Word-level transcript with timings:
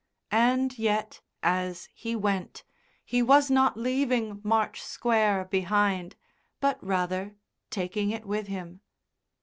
And 0.33 0.79
yet, 0.79 1.21
as 1.43 1.87
he 1.93 2.15
went, 2.15 2.63
he 3.05 3.21
was 3.21 3.51
not 3.51 3.77
leaving 3.77 4.41
March 4.43 4.81
Square 4.81 5.45
behind, 5.51 6.15
but 6.59 6.83
rather 6.83 7.35
taking 7.69 8.09
it 8.09 8.25
with 8.25 8.47
him. 8.47 8.81